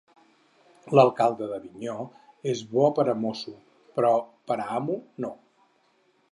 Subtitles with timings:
[0.99, 1.97] L'alcalde d'Avinyó
[2.53, 3.55] és bo per a mosso,
[3.99, 4.13] però
[4.51, 5.35] per a amo, no.